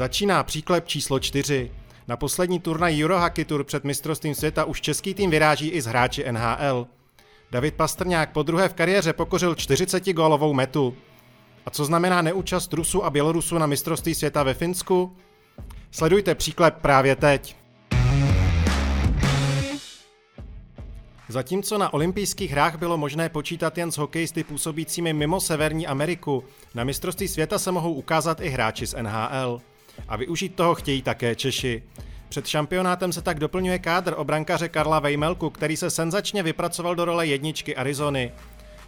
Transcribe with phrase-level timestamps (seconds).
[0.00, 1.70] Začíná příklep číslo 4.
[2.08, 6.32] Na poslední turnaj Eurohockey Tour před mistrovstvím světa už český tým vyráží i z hráči
[6.32, 6.86] NHL.
[7.50, 10.94] David Pastrňák po druhé v kariéře pokořil 40 gólovou metu.
[11.66, 15.16] A co znamená neúčast Rusů a Bělorusů na mistrovství světa ve Finsku?
[15.90, 17.56] Sledujte příklep právě teď.
[21.28, 26.84] Zatímco na olympijských hrách bylo možné počítat jen s hokejisty působícími mimo Severní Ameriku, na
[26.84, 29.60] mistrovství světa se mohou ukázat i hráči z NHL.
[30.08, 31.82] A využít toho chtějí také Češi.
[32.28, 37.26] Před šampionátem se tak doplňuje kádr obrankaře Karla Vejmelku, který se senzačně vypracoval do role
[37.26, 38.32] jedničky Arizony.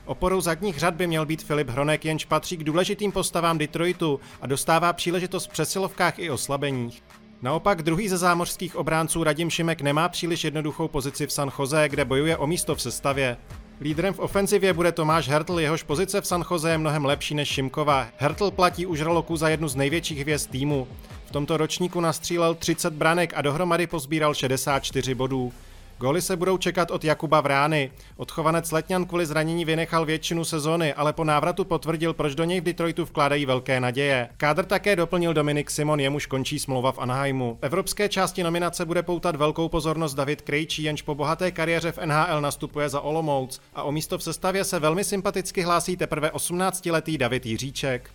[0.04, 4.46] Oporou zadních řad by měl být Filip Hronek, jenž patří k důležitým postavám Detroitu a
[4.46, 7.02] dostává příležitost v přesilovkách i oslabeních.
[7.42, 12.04] Naopak druhý ze zámořských obránců Radim Šimek nemá příliš jednoduchou pozici v San Jose, kde
[12.04, 13.36] bojuje o místo v sestavě.
[13.82, 17.48] Lídrem v ofenzivě bude Tomáš Hertl, jehož pozice v San Jose je mnohem lepší než
[17.48, 18.06] Šimkova.
[18.16, 20.88] Hertl platí už Roloku za jednu z největších hvězd týmu.
[21.26, 25.52] V tomto ročníku nastřílel 30 branek a dohromady pozbíral 64 bodů.
[25.98, 27.90] Góly se budou čekat od Jakuba Vrány.
[28.16, 32.64] Odchovanec Letňan kvůli zranění vynechal většinu sezony, ale po návratu potvrdil, proč do něj v
[32.64, 34.28] Detroitu vkládají velké naděje.
[34.36, 37.58] Kádr také doplnil Dominik Simon, jemuž končí smlouva v Anaheimu.
[37.60, 41.98] V evropské části nominace bude poutat velkou pozornost David Krejčí, jenž po bohaté kariéře v
[42.06, 47.18] NHL nastupuje za Olomouc a o místo v sestavě se velmi sympaticky hlásí teprve 18-letý
[47.18, 48.10] David Jiříček.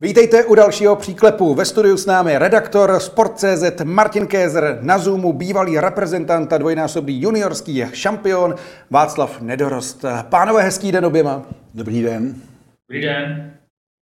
[0.00, 1.54] Vítejte u dalšího příklepu.
[1.54, 7.84] Ve studiu s námi redaktor Sport.cz Martin Kézer, na Zoomu bývalý reprezentant a dvojnásobný juniorský
[7.92, 8.54] šampion
[8.90, 10.04] Václav Nedorost.
[10.22, 11.42] Pánové, hezký den oběma.
[11.74, 12.34] Dobrý den.
[12.88, 13.52] Dobrý den.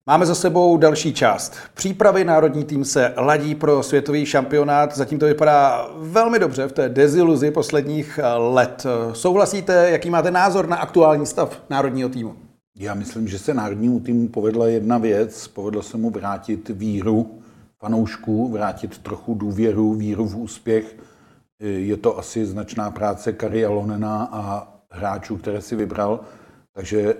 [0.06, 1.56] Máme za sebou další část.
[1.74, 4.96] Přípravy národní tým se ladí pro světový šampionát.
[4.96, 8.86] Zatím to vypadá velmi dobře v té deziluzi posledních let.
[9.12, 9.90] Souhlasíte?
[9.90, 12.43] Jaký máte názor na aktuální stav národního týmu?
[12.78, 15.48] Já myslím, že se národnímu týmu povedla jedna věc.
[15.48, 17.42] Povedlo se mu vrátit víru
[17.78, 20.96] fanoušků, vrátit trochu důvěru, víru v úspěch.
[21.60, 26.20] Je to asi značná práce Kari Alonena a hráčů, které si vybral.
[26.72, 27.14] Takže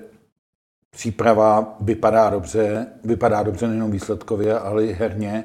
[0.90, 5.44] příprava vypadá dobře, vypadá dobře nejenom výsledkově, ale i herně.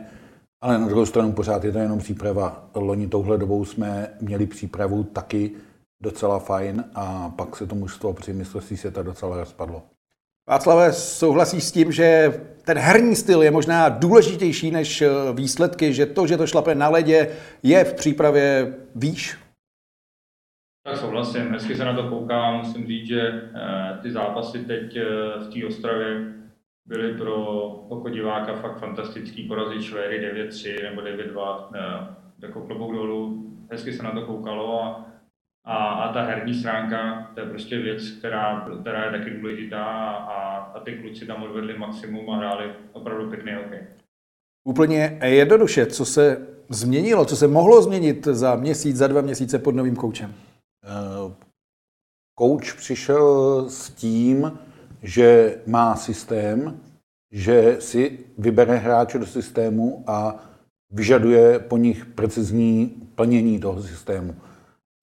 [0.62, 2.70] Ale na druhou stranu pořád je to jenom příprava.
[2.76, 5.52] Loni touhle dobou jsme měli přípravu taky
[6.02, 9.84] docela fajn a pak se to mužstvo při mistrovství světa docela rozpadlo.
[10.50, 12.34] Václave, souhlasíš s tím, že
[12.66, 16.90] ten herní styl je možná důležitější než eh, výsledky, že to, že to šlape na
[16.90, 17.28] ledě,
[17.64, 19.38] je v přípravě výš?
[20.84, 22.58] Tak souhlasím, hezky se na to koukám.
[22.58, 25.04] Musím říct, že eh, ty zápasy teď eh,
[25.40, 26.34] v té Ostravě
[26.86, 29.44] byly pro oko diváka fakt fantastický.
[29.44, 31.70] Porazit Švéry 9-3 nebo 9-2,
[32.42, 33.46] jako klobouk dolů.
[33.72, 35.09] Hezky se na to koukalo a
[35.70, 40.58] a, a ta herní stránka, to je prostě věc, která, která je taky důležitá a,
[40.58, 43.88] a ty kluci tam odvedli maximum a hráli opravdu pěkný hokej.
[44.68, 49.76] Úplně jednoduše, co se změnilo, co se mohlo změnit za měsíc, za dva měsíce pod
[49.76, 50.34] novým koučem?
[52.36, 54.60] Kouč přišel s tím,
[55.04, 56.80] že má systém,
[57.32, 60.44] že si vybere hráče do systému a
[60.92, 64.36] vyžaduje po nich precizní plnění toho systému.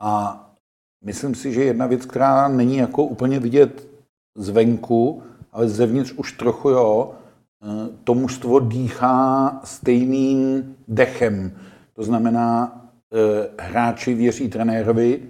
[0.00, 0.42] A
[1.06, 3.88] Myslím si, že jedna věc, která není jako úplně vidět
[4.36, 5.22] zvenku,
[5.52, 7.12] ale zevnitř už trochu jo,
[7.62, 7.66] eh,
[8.04, 11.52] to mužstvo dýchá stejným dechem.
[11.92, 12.80] To znamená,
[13.14, 15.22] eh, hráči věří trenérovi,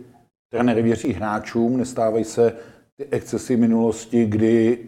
[0.53, 2.53] trenér věří hráčům, nestávají se
[2.97, 4.79] ty excesy minulosti, kdy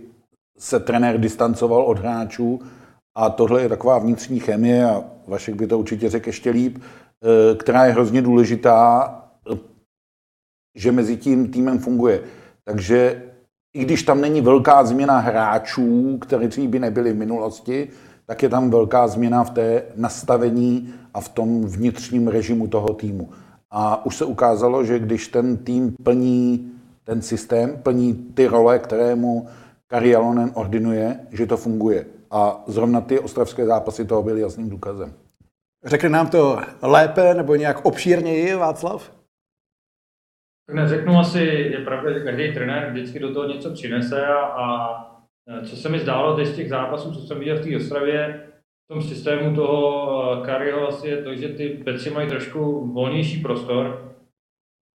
[0.58, 2.60] se trenér distancoval od hráčů
[3.16, 7.54] a tohle je taková vnitřní chemie a Vašek by to určitě řekl ještě líp, eh,
[7.54, 9.14] která je hrozně důležitá
[10.74, 12.20] že mezi tím týmem funguje.
[12.64, 13.22] Takže
[13.74, 17.88] i když tam není velká změna hráčů, kteří by nebyli v minulosti,
[18.26, 23.30] tak je tam velká změna v té nastavení a v tom vnitřním režimu toho týmu.
[23.70, 26.72] A už se ukázalo, že když ten tým plní
[27.08, 29.46] ten systém, plní ty role, které mu
[29.86, 32.06] Kari Alonen ordinuje, že to funguje.
[32.30, 35.12] A zrovna ty ostravské zápasy toho byly jasným důkazem.
[35.84, 39.10] Řekne nám to lépe nebo nějak obšírněji, Václav?
[40.68, 44.98] Tak neřeknu asi, je pravda, že každý trenér vždycky do toho něco přinese a, a
[45.64, 48.42] co se mi zdálo teď z těch zápasů, co jsem viděl v té Ostravě,
[48.84, 54.07] v tom systému toho Kariho asi je to, že ty beci mají trošku volnější prostor.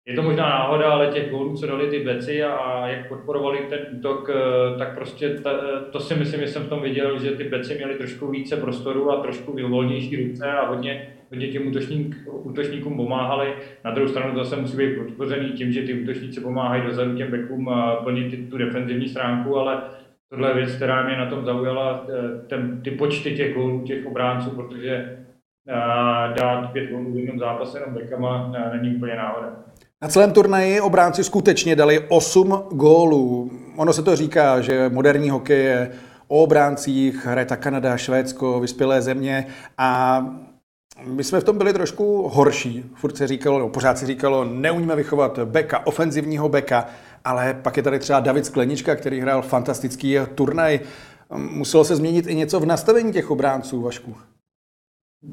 [0.09, 3.79] Je to možná náhoda, ale těch gólů, co dali ty beci a, jak podporovali ten
[3.91, 5.51] útok, eh, tak prostě ta,
[5.91, 9.11] to si myslím, že jsem v tom viděl, že ty beci měli trošku více prostoru
[9.11, 13.53] a trošku volnější ruce a hodně hodně těm útočník, útočníkům pomáhali.
[13.85, 17.31] Na druhou stranu to zase musí být podpořený tím, že ty útočníci pomáhají dozadu těm
[17.31, 17.71] bekům
[18.03, 19.81] plnit tu defenzivní stránku, ale
[20.29, 22.05] tohle je věc, která mě na tom zaujala,
[22.47, 25.17] ten, ty počty těch gólů, těch obránců, protože
[26.35, 29.68] dát pět gólů v jednom zápase jenom Beckama není úplně náhoda.
[30.01, 33.51] Na celém turnaji obránci skutečně dali 8 gólů.
[33.75, 35.91] Ono se to říká, že moderní hokej je
[36.27, 39.47] o obráncích, hraje ta Kanada, Švédsko, vyspělé země
[39.77, 40.21] a
[41.05, 42.85] my jsme v tom byli trošku horší.
[42.95, 46.85] Furt se říkalo, no, pořád se říkalo, neumíme vychovat beka, ofenzivního beka,
[47.25, 50.79] ale pak je tady třeba David Sklenička, který hrál fantastický turnaj.
[51.35, 54.15] Muselo se změnit i něco v nastavení těch obránců, Vašku.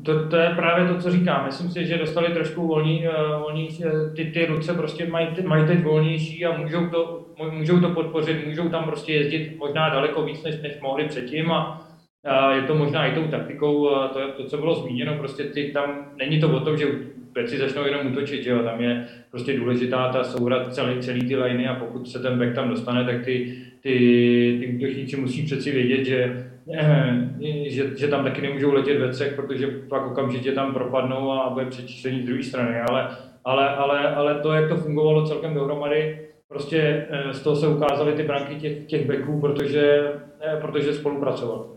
[0.04, 1.44] To, to je právě to, co říkám.
[1.44, 5.66] Myslím si, že dostali trošku volní, uh, volní eh, ty, ty ruce prostě mají, mají
[5.66, 10.42] teď volnější a můžou to, můžou to podpořit, můžou tam prostě jezdit možná daleko víc,
[10.42, 11.88] než, než mohli předtím a,
[12.24, 16.10] a je to možná i tou taktikou, to, to, co bylo zmíněno, prostě ty tam,
[16.16, 16.86] není to o tom, že
[17.34, 18.62] věci začnou jenom útočit, že jo?
[18.62, 22.54] tam je prostě důležitá ta soura celý, celý ty liny a pokud se ten back
[22.54, 23.56] tam dostane, tak ty,
[23.86, 26.46] ty, ty útočníci musí přeci vědět, že
[27.66, 31.66] že, že tam taky nemůžou letět ve třech, protože pak okamžitě tam propadnou a bude
[31.66, 32.80] přečíslení z druhé strany.
[32.80, 33.08] Ale,
[33.44, 38.12] ale, ale, ale to, jak to fungovalo celkem dohromady, prostě eh, z toho se ukázaly
[38.12, 41.75] ty branky těch, těch backů, protože, eh, protože spolupracovali.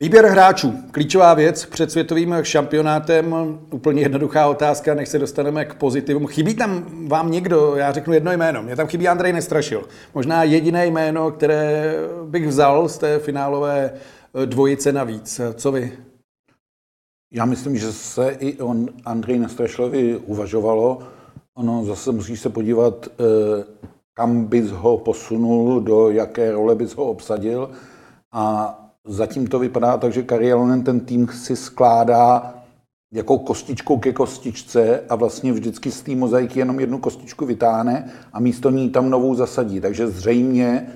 [0.00, 0.74] Výběr hráčů.
[0.90, 3.34] Klíčová věc před světovým šampionátem.
[3.70, 6.26] Úplně jednoduchá otázka, než se dostaneme k pozitivům.
[6.26, 9.88] Chybí tam vám někdo, já řeknu jedno jméno, mě tam chybí Andrej Nestrašil.
[10.14, 11.94] Možná jediné jméno, které
[12.24, 13.90] bych vzal z té finálové
[14.42, 15.40] eh, dvojice navíc.
[15.54, 15.98] Co vy?
[17.32, 20.98] Já myslím, že se i on Andrej Nestrašilovi uvažovalo.
[21.54, 23.64] Ono zase musíš se podívat, eh,
[24.14, 27.70] kam bys ho posunul, do jaké role bys ho obsadil.
[28.32, 32.54] A Zatím to vypadá tak, že Karialonen ten tým si skládá
[33.12, 38.40] jako kostičkou ke kostičce a vlastně vždycky z té mozaiky jenom jednu kostičku vytáhne a
[38.40, 39.80] místo ní tam novou zasadí.
[39.80, 40.92] Takže zřejmě,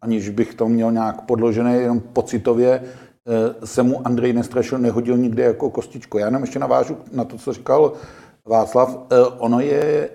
[0.00, 5.42] aniž bych to měl nějak podložené, jenom pocitově, eh, se mu Andrej Nestrašil nehodil nikde
[5.42, 6.18] jako kostičku.
[6.18, 7.92] Já jenom ještě navážu na to, co říkal
[8.44, 8.98] Václav.
[9.10, 10.10] Eh, ono je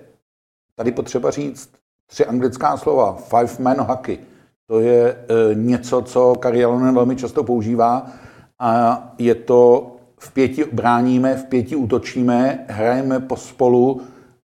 [0.75, 1.69] tady potřeba říct
[2.09, 3.13] tři anglická slova.
[3.13, 4.19] Five man hockey
[4.67, 5.15] to je e,
[5.55, 8.07] něco, co Karialonen velmi často používá
[8.59, 14.01] a je to v pěti bráníme, v pěti útočíme, hrajeme pospolu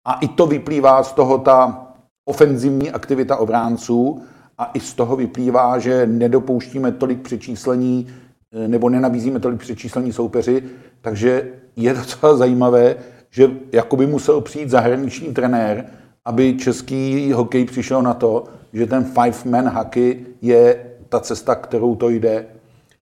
[0.05, 1.87] a i to vyplývá z toho ta
[2.25, 4.21] ofenzivní aktivita obránců
[4.57, 8.07] a i z toho vyplývá, že nedopouštíme tolik přečíslení
[8.51, 10.63] e, nebo nenabízíme tolik přečíslení soupeři,
[11.01, 12.95] takže je docela zajímavé,
[13.29, 15.85] že jakoby musel přijít zahraniční trenér,
[16.25, 22.09] aby český hokej přišel na to, že ten five-man hockey je ta cesta, kterou to
[22.09, 22.45] jde.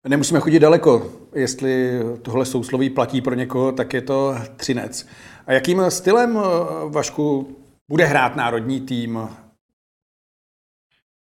[0.07, 1.11] Nemusíme chodit daleko.
[1.35, 5.07] Jestli tohle sousloví platí pro někoho, tak je to Třinec.
[5.47, 6.39] A jakým stylem,
[6.89, 7.55] Vašku,
[7.89, 9.19] bude hrát národní tým?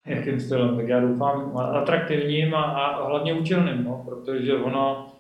[0.08, 0.78] Jakým stylem?
[0.78, 5.14] Tak já doufám atraktivním a, a hlavně účelným, no, protože ono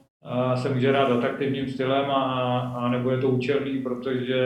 [0.55, 4.45] se může hrát atraktivním stylem a, a nebo je to účelný, protože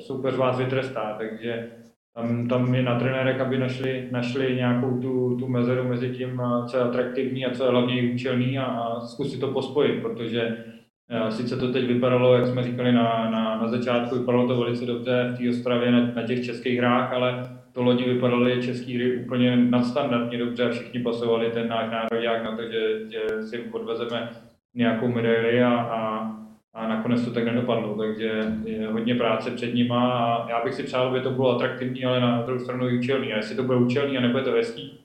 [0.00, 1.70] soupeř vás vytrestá, takže
[2.14, 6.76] tam, tam je na trenérek, aby našli, našli nějakou tu, tu mezeru mezi tím, co
[6.76, 10.64] je atraktivní a co je hlavně účelný a, a zkusit to pospojit, protože
[11.10, 14.86] a, sice to teď vypadalo, jak jsme říkali na, na, na začátku, vypadalo to velice
[14.86, 19.16] dobře v té Ostravě na, na těch českých hrách, ale to loni vypadaly český hry
[19.16, 24.30] úplně nadstandardně dobře a všichni pasovali ten náš národák na to, že, že si odvezeme
[24.74, 26.30] nějakou medaili a, a,
[26.74, 30.82] a nakonec to tak nedopadlo, takže je hodně práce před nima a já bych si
[30.82, 33.32] přál, aby to bylo atraktivní, ale na druhou stranu i účelný.
[33.32, 35.00] A jestli to bude účelný a nebude to hezký,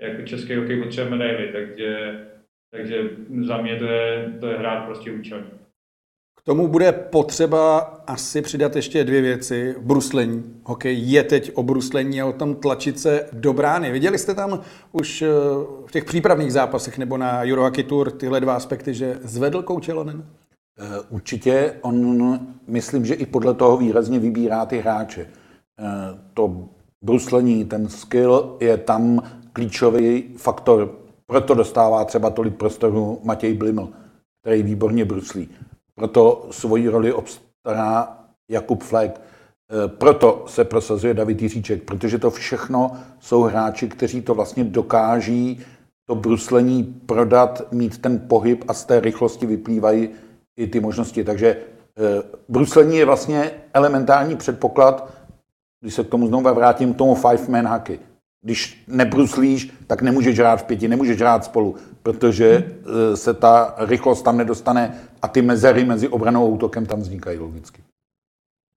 [0.00, 2.20] jako český hokej potřebuje medaily, takže,
[2.70, 3.10] takže
[3.42, 5.50] za mě to je, to je hrát prostě účelný.
[6.42, 9.74] K tomu bude potřeba asi přidat ještě dvě věci.
[9.80, 10.60] Bruslení.
[10.64, 13.92] Hokej je teď o bruslení a o tom tlačit se do brány.
[13.92, 14.60] Viděli jste tam
[14.92, 15.28] už eh,
[15.86, 20.24] v těch přípravných zápasech nebo na Eurohockey Tour tyhle dva aspekty, že zvedl Koučelonen?
[20.78, 25.26] Eh, určitě on, myslím, že i podle toho výrazně vybírá ty hráče.
[25.78, 26.68] Eh, to
[27.02, 30.98] bruslení, ten skill je tam klíčový faktor.
[31.26, 33.88] Proto dostává třeba tolik prostoru Matěj Bliml,
[34.40, 35.48] který výborně bruslí.
[35.94, 38.18] Proto svoji roli obstará
[38.50, 39.20] Jakub Flek.
[39.20, 45.60] Eh, proto se prosazuje David Jiříček, protože to všechno jsou hráči, kteří to vlastně dokáží
[46.06, 50.08] to bruslení prodat, mít ten pohyb a z té rychlosti vyplývají
[50.56, 51.24] i ty možnosti.
[51.24, 51.56] Takže e,
[52.48, 55.12] bruslení je vlastně elementární předpoklad,
[55.80, 57.98] když se k tomu znovu vrátím, k tomu five-man hockey.
[58.44, 64.22] Když nebruslíš, tak nemůžeš hrát v pěti, nemůžeš hrát spolu, protože e, se ta rychlost
[64.22, 67.82] tam nedostane a ty mezery mezi obranou a útokem tam vznikají logicky.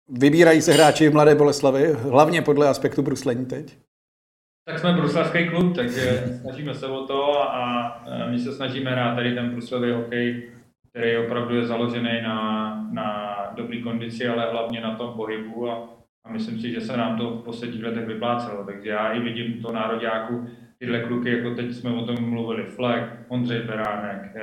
[0.09, 3.77] Vybírají se hráči v Mladé Boleslavi, hlavně podle aspektu bruslení teď?
[4.65, 9.35] Tak jsme bruselský klub, takže snažíme se o to a my se snažíme hrát tady
[9.35, 10.49] ten bruselový hokej,
[10.95, 15.89] který opravdu je založený na, na dobrý kondici, ale hlavně na tom pohybu a,
[16.23, 18.63] a myslím si, že se nám to v posledních letech vyplácelo.
[18.65, 20.47] Takže já i vidím to nároďáku,
[20.79, 24.41] tyhle kluky, jako teď jsme o tom mluvili, Flek, Ondřej Beránek, eh,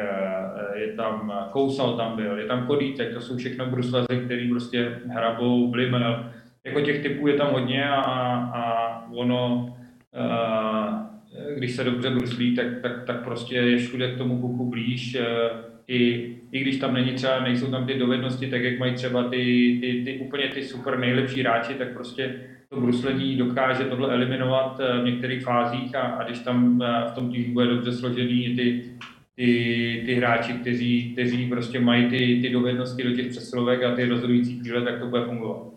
[0.75, 5.01] eh, je tam Kousal tam byl, je tam Kodítek, to jsou všechno bruslazy, který prostě
[5.09, 6.31] hrabou, Blimel,
[6.65, 8.03] jako těch typů je tam hodně a,
[8.55, 8.65] a
[9.11, 9.75] ono,
[10.15, 11.09] a,
[11.51, 15.17] eh, když se dobře bruslí, tak, tak, tak prostě je všude k tomu puku blíž,
[15.89, 19.37] i, i když tam není třeba, nejsou tam ty dovednosti, tak jak mají třeba ty,
[19.81, 22.35] ty, ty úplně ty super nejlepší hráči, tak prostě
[22.69, 27.15] to bruslení dokáže tohle eliminovat eh, v některých fázích a, a když tam eh, v
[27.15, 28.85] tom týmu bude dobře složený ty,
[29.37, 34.05] ty, ty hráči, kteří, kteří prostě mají ty, ty dovednosti do těch přesilovek a ty
[34.05, 35.73] rozhodující chvíle, tak to bude fungovat.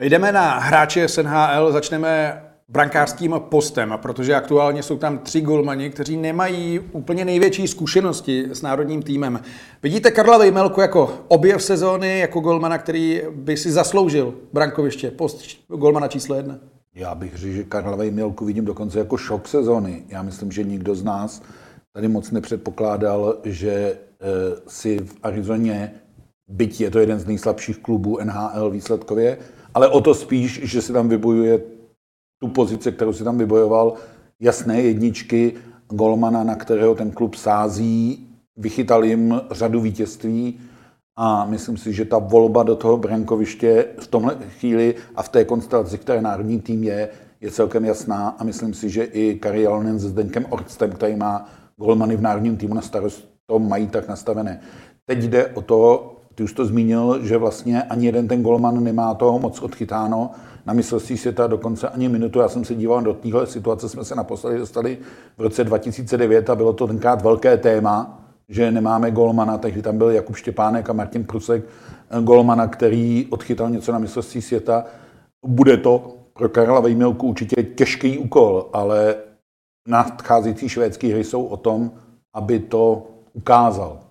[0.00, 6.80] Jdeme na hráče SNHL, začneme brankářským postem, protože aktuálně jsou tam tři golmani, kteří nemají
[6.92, 9.40] úplně největší zkušenosti s národním týmem.
[9.82, 16.08] Vidíte Karla Vejmelku jako objev sezóny, jako golmana, který by si zasloužil brankoviště, post golmana
[16.08, 16.58] číslo jedna?
[16.94, 20.02] Já bych řekl, že Karla Vejmelku vidím dokonce jako šok sezóny.
[20.08, 21.42] Já myslím, že nikdo z nás
[21.92, 23.96] tady moc nepředpokládal, že e,
[24.66, 25.92] si v Arizoně,
[26.48, 29.38] byť je to jeden z nejslabších klubů NHL výsledkově,
[29.74, 31.60] ale o to spíš, že si tam vybojuje
[32.38, 33.94] tu pozici, kterou si tam vybojoval,
[34.40, 35.54] jasné jedničky,
[35.88, 38.26] golmana, na kterého ten klub sází,
[38.56, 40.60] vychytal jim řadu vítězství
[41.16, 45.44] a myslím si, že ta volba do toho brankoviště v tomhle chvíli a v té
[45.44, 47.08] konstelaci, které národní tým je,
[47.40, 51.48] je celkem jasná a myslím si, že i Kari Jalonen se Zdeňkem Orstem, který má
[51.76, 54.60] golmany v národním týmu na starost, to mají tak nastavené.
[55.06, 59.14] Teď jde o to, ty už to zmínil, že vlastně ani jeden ten golman nemá
[59.14, 60.30] toho moc odchytáno
[60.66, 62.38] na mistrovství světa dokonce ani minutu.
[62.38, 64.98] Já jsem se díval do téhle situace, jsme se naposledy dostali
[65.38, 70.10] v roce 2009 a bylo to tenkrát velké téma, že nemáme golmana, takže tam byl
[70.10, 71.64] Jakub Štěpánek a Martin Prusek,
[72.10, 74.84] eh, golmana, který odchytal něco na mistrovství světa.
[75.46, 79.14] Bude to pro Karla Vejmilku určitě těžký úkol, ale
[79.88, 81.90] nadcházející švédské hry jsou o tom,
[82.34, 84.07] aby to ukázal.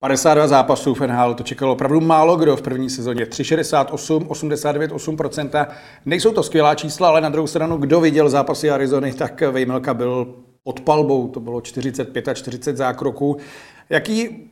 [0.00, 3.26] 52 zápasů v NHL, to čekalo opravdu málo kdo v první sezóně.
[3.26, 5.66] 368, 89, 8%.
[6.06, 10.34] Nejsou to skvělá čísla, ale na druhou stranu, kdo viděl zápasy Arizony, tak Vejmelka byl
[10.62, 13.36] pod palbou, to bylo 45 a 40 zákroků.
[13.90, 14.50] Jaký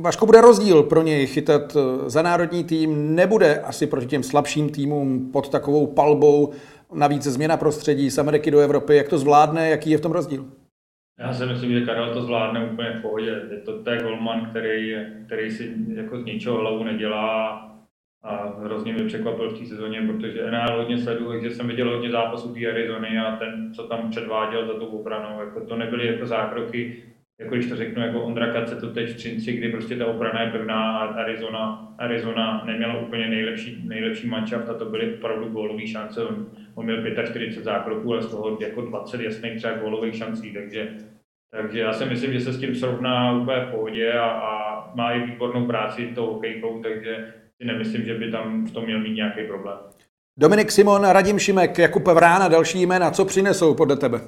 [0.00, 3.14] Vaško, bude rozdíl pro něj chytat za národní tým?
[3.14, 6.50] Nebude asi proti těm slabším týmům pod takovou palbou,
[6.92, 8.96] navíc změna prostředí z Ameriky do Evropy.
[8.96, 10.44] Jak to zvládne, jaký je v tom rozdíl?
[11.18, 13.42] Já si myslím, že Karel to zvládne úplně v pohodě.
[13.50, 14.94] Je to ten golman, který,
[15.26, 17.60] který si jako z ničeho hlavu nedělá
[18.22, 22.10] a hrozně mě překvapil v té sezóně, protože NHL hodně sleduju, takže jsem viděl hodně
[22.10, 26.26] zápasů té Arizony a ten, co tam předváděl za tou obranou, jako to nebyly jako
[26.26, 27.02] zákroky,
[27.40, 30.42] jako když to řeknu, jako Ondra Kace to teď v Třinci, kdy prostě ta obrana
[30.42, 35.86] je pevná a Arizona, Arizona neměla úplně nejlepší, nejlepší manšaft a to byly opravdu gólové
[35.86, 36.20] šance.
[36.74, 40.88] On, měl 45 zákroků, ale z toho jako 20 jasných třeba gólových šancí, takže,
[41.50, 45.12] takže já si myslím, že se s tím srovná úplně v pohodě a, a má
[45.12, 49.14] i výbornou práci tou hokejkou, takže si nemyslím, že by tam v tom měl mít
[49.14, 49.78] nějaký problém.
[50.38, 54.20] Dominik Simon, Radim Šimek, Jakub Vrána, další jména, co přinesou podle tebe?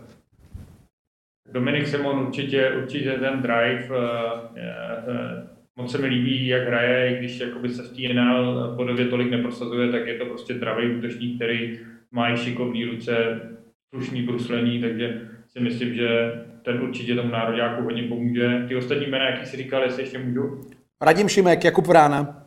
[1.53, 7.19] Dominik Simon určitě, určitě ten drive, uh, uh, moc se mi líbí, jak hraje, i
[7.19, 8.03] když jakoby se v té
[8.77, 11.79] podobě tolik neprosazuje, tak je to prostě dravý útočník, který
[12.13, 13.41] má i šikovný ruce,
[13.95, 16.33] slušný bruslení, takže si myslím, že
[16.63, 18.65] ten určitě tomu nároďáku hodně pomůže.
[18.69, 20.61] Ty ostatní jména, jaký si říkal, jestli ještě můžu?
[21.03, 22.47] Radim Šimek, Jakub Vrána.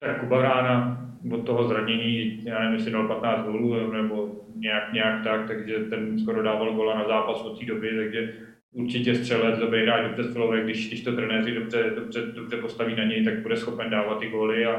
[0.00, 5.24] Tak Kuba Vrána, od toho zranění, já nevím, jestli dal 15 gólů nebo nějak, nějak
[5.24, 8.34] tak, takže ten skoro dával gola na zápas od té doby, takže
[8.72, 13.04] určitě střelec, dobrý hráč, dobře střelové, když, když to trenéři dobře, dobře, dobře postaví na
[13.04, 14.74] něj, tak bude schopen dávat ty góly a,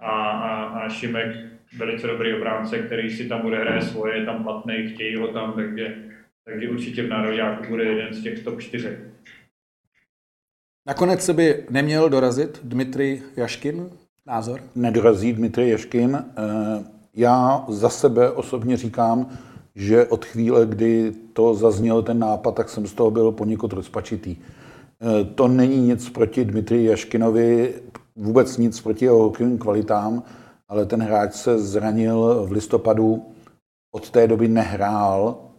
[0.00, 1.36] a, a, a Šimek
[1.76, 5.52] velice dobrý obránce, který si tam bude hrát svoje, je tam platný, chtějí ho tam,
[5.52, 5.94] takže,
[6.44, 8.98] takže určitě v Národňáku bude jeden z těch top 4.
[10.86, 13.90] Nakonec se by neměl dorazit Dmitry Jaškin,
[14.26, 14.60] názor?
[14.74, 16.16] Nedorazí Dmitry Ješkin.
[16.16, 16.84] Eh,
[17.14, 19.38] já za sebe osobně říkám,
[19.74, 24.36] že od chvíle, kdy to zazněl ten nápad, tak jsem z toho byl poněkud rozpačitý.
[24.36, 27.74] Eh, to není nic proti Dmitry Jaškinovi,
[28.16, 30.22] vůbec nic proti jeho hokejovým kvalitám,
[30.68, 33.34] ale ten hráč se zranil v listopadu,
[33.94, 35.50] od té doby nehrál,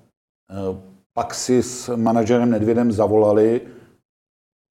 [0.51, 0.81] eh,
[1.13, 3.61] pak si s manažerem Nedvědem zavolali,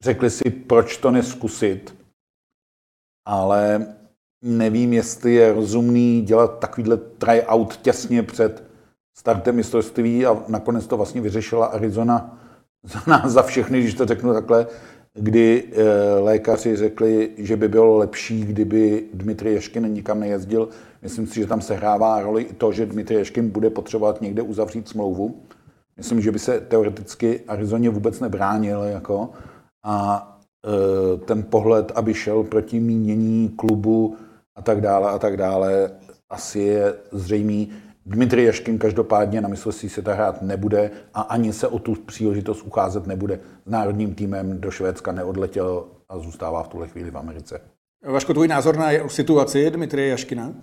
[0.05, 1.99] řekli si, proč to neskusit
[3.29, 3.87] ale
[4.45, 8.65] nevím, jestli je rozumný dělat takovýhle tryout těsně před
[9.19, 12.39] startem mistrovství a nakonec to vlastně vyřešila Arizona
[12.83, 14.67] za nás, za všechny, když to řeknu takhle,
[15.21, 15.85] kdy e,
[16.19, 20.69] lékaři řekli, že by bylo lepší, kdyby Dmitry Ješkin nikam nejezdil.
[21.03, 24.89] Myslím si, že tam sehrává roli i to, že Dmitry Ješkin bude potřebovat někde uzavřít
[24.89, 25.43] smlouvu.
[25.97, 28.83] Myslím, že by se teoreticky Arizoně vůbec nebránil.
[28.83, 29.31] Jako,
[29.85, 34.17] a e, ten pohled, aby šel proti mínění klubu
[34.57, 35.91] a tak dále a tak dále,
[36.31, 37.69] asi je zřejmý.
[38.09, 43.07] Dmitry Jaškin každopádně na mistrovství světa hrát nebude a ani se o tu příležitost ucházet
[43.07, 43.41] nebude.
[43.67, 47.61] S národním týmem do Švédska neodletěl a zůstává v tuhle chvíli v Americe.
[48.05, 50.55] Vaško, tvůj názor na situaci Dmitry Jaškina?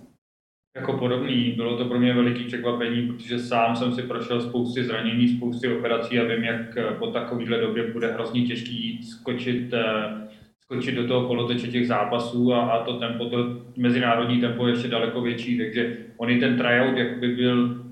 [0.76, 5.28] Jako podobný, bylo to pro mě veliký překvapení, protože sám jsem si prošel spousty zranění,
[5.28, 9.82] spousty operací a vím, jak po takovéhle době bude hrozně těžký skočit eh,
[10.66, 13.36] skočit do toho kolotoče těch zápasů a, a to tempo, to
[13.76, 17.82] mezinárodní tempo je ještě daleko větší, takže on i ten tryout jakoby byl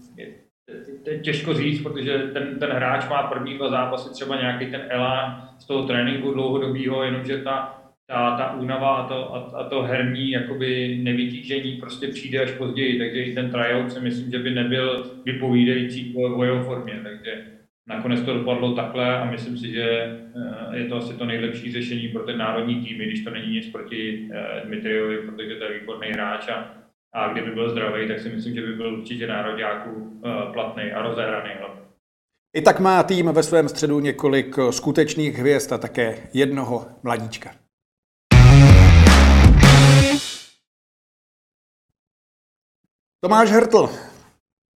[1.22, 5.66] těžko říct, protože ten, ten hráč má první dva zápasy třeba nějaký ten elán z
[5.66, 10.98] toho tréninku dlouhodobého, jenomže ta, ta, ta únava a to, a, a to herní jakoby
[11.02, 16.14] nevytížení prostě přijde až později, takže i ten tryout si myslím, že by nebyl vypovídající
[16.16, 17.53] o jeho formě, takže
[17.86, 22.08] Nakonec to dopadlo takhle a myslím si, že eh, je to asi to nejlepší řešení
[22.08, 26.08] pro ten národní tým, když to není nic proti eh, Dmitriovi, protože to je výborný
[26.08, 26.74] hráč a,
[27.12, 31.02] a kdyby byl zdravý, tak si myslím, že by byl určitě národňáků eh, platný a
[31.02, 31.50] rozehraný.
[32.56, 37.50] I tak má tým ve svém středu několik skutečných hvězd a také jednoho mladíčka.
[43.24, 43.88] Tomáš Hertl,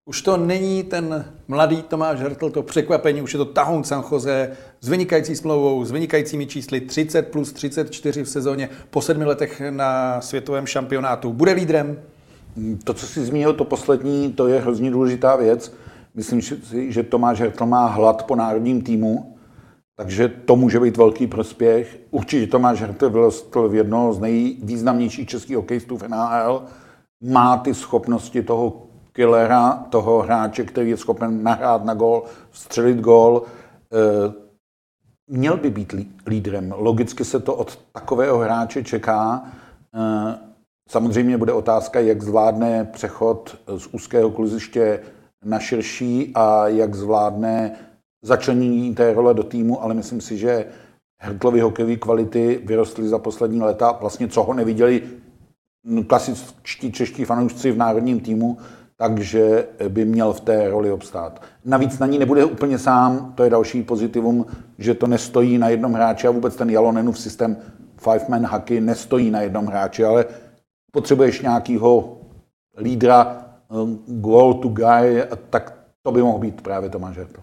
[0.07, 4.51] už to není ten mladý Tomáš Hertl, to překvapení, už je to Tahoun San Jose
[4.81, 10.21] s vynikající smlouvou, s vynikajícími čísly 30 plus 34 v sezóně po sedmi letech na
[10.21, 11.33] světovém šampionátu.
[11.33, 11.99] Bude lídrem?
[12.83, 15.73] To, co si zmínil, to poslední, to je hrozně důležitá věc.
[16.15, 19.37] Myslím si, že Tomáš Hertl má hlad po národním týmu,
[19.95, 21.99] takže to může být velký prospěch.
[22.11, 26.63] Určitě Tomáš Hertl vyrostl v jednoho z nejvýznamnějších českých hokejistů v NHL.
[27.23, 28.86] Má ty schopnosti toho
[29.17, 33.43] killera, toho hráče, který je schopen nahrát na gol, střelit gol,
[33.93, 34.33] eh,
[35.27, 35.93] měl by být
[36.27, 36.73] lídrem.
[36.77, 39.41] Logicky se to od takového hráče čeká.
[39.95, 40.37] Eh,
[40.89, 44.99] samozřejmě bude otázka, jak zvládne přechod z úzkého kluziště
[45.45, 47.71] na širší a jak zvládne
[48.21, 50.65] začlenění té role do týmu, ale myslím si, že
[51.21, 55.03] Hertlovy hokejové kvality vyrostly za poslední léta, vlastně co ho neviděli
[56.07, 58.57] klasičtí čeští fanoušci v národním týmu,
[58.97, 61.41] takže by měl v té roli obstát.
[61.65, 64.45] Navíc na ní nebude úplně sám, to je další pozitivum,
[64.77, 67.57] že to nestojí na jednom hráči a vůbec ten Jalonenův systém
[67.97, 70.25] five-man hacky nestojí na jednom hráči, ale
[70.91, 72.17] potřebuješ nějakého
[72.77, 77.41] lídra, um, goal to guy, tak to by mohl být právě Tomáš Hertl.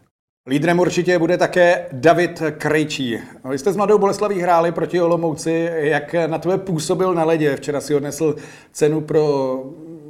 [0.48, 3.18] Lídrem určitě bude také David Krejčí.
[3.50, 5.70] Vy jste s Mladou Boleslaví hráli proti Olomouci.
[5.72, 7.56] Jak na tebe působil na ledě?
[7.56, 8.36] Včera si odnesl
[8.72, 9.64] cenu pro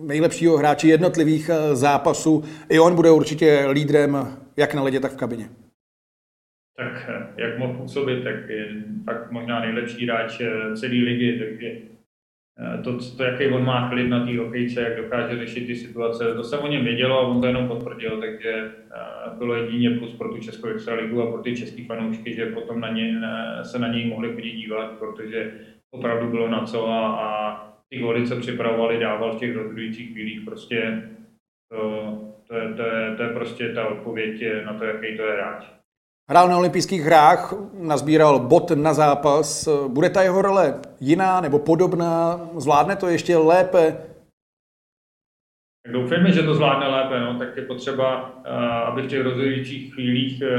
[0.07, 2.45] nejlepšího hráče jednotlivých eh, zápasů.
[2.69, 4.19] I on bude určitě lídrem
[4.57, 5.49] jak na ledě, tak v kabině.
[6.77, 8.67] Tak eh, jak mohl působit, tak je
[9.07, 11.95] tak možná nejlepší hráč eh, celé ligy, takže
[12.85, 16.45] to, to, jaký on má klid na té hokejce, jak dokáže řešit ty situace, to
[16.45, 18.71] jsem o něm věděl a on to jenom potvrdil, takže
[19.39, 22.89] bylo jedině plus pro tu Českou extraligu a pro ty český fanoušky, že potom na
[22.89, 23.21] ně,
[23.63, 25.53] se na něj mohli chodit dívat, protože
[25.91, 30.41] opravdu bylo na co a, a ty góly, co připravovali, dával v těch rozhodujících chvílích,
[30.45, 31.09] prostě
[31.73, 32.13] to,
[32.49, 35.65] to, je, to, je, to je prostě ta odpověď na to, jaký to je hráč.
[36.31, 39.69] Hrál na olympijských hrách, nazbíral bod na zápas.
[39.89, 42.41] Bude ta jeho role jiná nebo podobná?
[42.57, 43.97] Zvládne to ještě lépe?
[45.85, 47.21] Tak doufejme, že to zvládne lépe.
[47.21, 47.39] No.
[47.39, 50.59] Tak je potřeba, eh, aby v těch rozhodujících chvílích eh,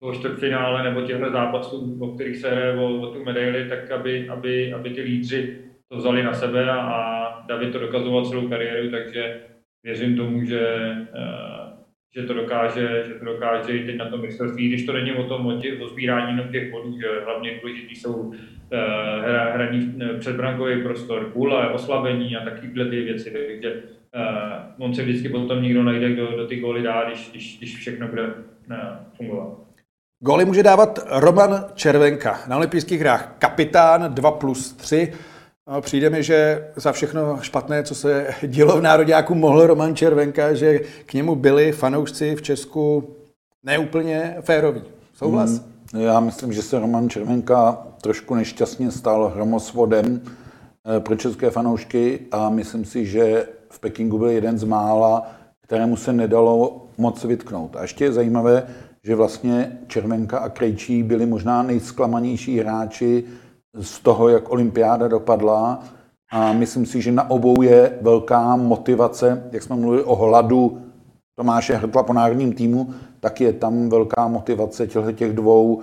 [0.00, 4.28] toho čtvrtfinále nebo těchto zápasů, o kterých se hraje o, o tu medaili, tak aby,
[4.28, 9.40] aby, aby ty lídři to vzali na sebe a David to dokazoval celou kariéru, takže
[9.84, 10.66] věřím tomu, že,
[11.14, 11.72] eh,
[12.14, 15.24] že to dokáže, že to dokáže i teď na tom mistrovství, když to není o
[15.24, 18.32] tom o, těch, o sbírání jenom těch bodů, že hlavně důležitý jsou
[18.72, 23.82] eh, hra, hraní eh, předbrankový prostor, půle, oslabení a takovéhle ty věci, takže
[24.78, 28.08] on se vždycky potom někdo najde, kdo do ty góly dá, když, když, když všechno
[28.08, 28.34] bude
[29.16, 29.58] fungovat.
[30.20, 32.40] Góly může dávat Roman Červenka.
[32.48, 35.12] Na olympijských hrách kapitán 2 plus 3.
[35.70, 40.54] A přijde mi, že za všechno špatné, co se dělo v Národňáku, mohl Roman Červenka,
[40.54, 43.10] že k němu byli fanoušci v Česku
[43.62, 44.82] neúplně féroví.
[45.14, 45.50] Souhlas?
[45.50, 46.02] Hmm.
[46.02, 50.20] Já myslím, že se Roman Červenka trošku nešťastně stal hromosvodem
[50.96, 55.96] eh, pro české fanoušky a myslím si, že v Pekingu byl jeden z mála, kterému
[55.96, 57.76] se nedalo moc vytknout.
[57.76, 58.66] A ještě je zajímavé,
[59.04, 63.24] že vlastně Červenka a Krejčí byli možná nejsklamanější hráči
[63.74, 65.82] z toho, jak olympiáda dopadla.
[66.30, 70.82] A myslím si, že na obou je velká motivace, jak jsme mluvili o hladu
[71.34, 75.82] Tomáše Hrtla po národním týmu, tak je tam velká motivace těch dvou uh,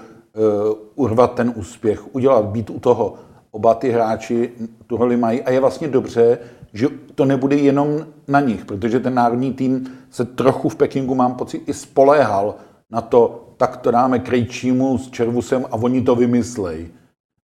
[0.96, 3.14] urvat ten úspěch, udělat, být u toho.
[3.52, 4.52] Oba ty hráči
[4.88, 6.40] tu roli mají a je vlastně dobře,
[6.74, 11.36] že to nebude jenom na nich, protože ten národní tým se trochu v Pekingu, mám
[11.36, 12.56] pocit, i spoléhal
[12.90, 16.88] na to, tak to dáme Krejčímu s Červusem a oni to vymyslej.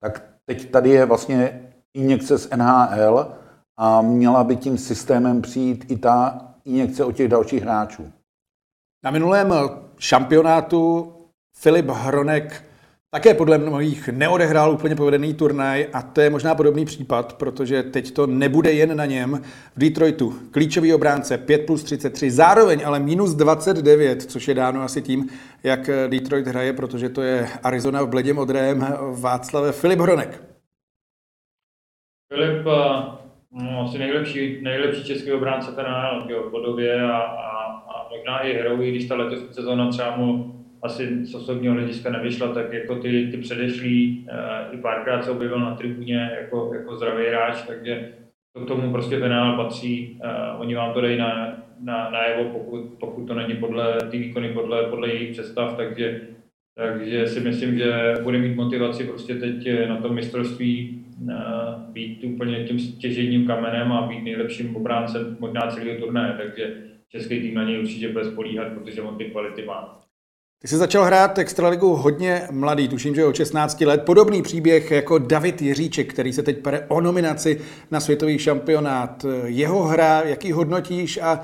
[0.00, 1.60] Tak teď tady je vlastně
[1.94, 3.32] injekce z NHL
[3.76, 8.12] a měla by tím systémem přijít i ta injekce od těch dalších hráčů.
[9.04, 9.54] Na minulém
[9.98, 11.12] šampionátu
[11.56, 12.64] Filip Hronek
[13.10, 18.10] také podle mnohých neodehrál úplně povedený turnaj a to je možná podobný případ, protože teď
[18.10, 19.42] to nebude jen na něm.
[19.76, 25.02] V Detroitu klíčový obránce 5 plus 33, zároveň ale minus 29, což je dáno asi
[25.02, 25.28] tím,
[25.62, 28.86] jak Detroit hraje, protože to je Arizona v bledě modrém
[29.20, 30.42] Václave Filip Hronek.
[32.34, 33.02] Filip, eh,
[33.52, 38.90] no, asi nejlepší, nejlepší český obránce v podobě a, a, a možná i hrou, i
[38.90, 43.36] když ta letošní sezóna třeba mu asi z osobního hlediska nevyšla, tak jako ty, ty
[43.36, 48.12] předešlí, uh, i párkrát se objevil na tribuně jako, jako zdravý hráč, takže
[48.52, 50.20] to k tomu prostě penál patří.
[50.24, 52.20] Uh, oni vám to dají na, na, na
[52.52, 56.20] pokud, pokud to není podle ty výkony podle, podle jejich představ, takže,
[56.76, 61.04] takže si myslím, že bude mít motivaci prostě teď na tom mistrovství
[61.92, 66.76] být úplně tím stěžením kamenem a být nejlepším obráncem možná celého turnaje, takže
[67.08, 70.07] český tým na něj určitě bude spolíhat, protože on ty kvality má.
[70.62, 74.02] Ty jsi začal hrát Extraligu hodně mladý, tuším, že o 16 let.
[74.04, 79.26] Podobný příběh jako David Jiříček, který se teď pere o nominaci na světový šampionát.
[79.44, 81.40] Jeho hra, jaký hodnotíš a,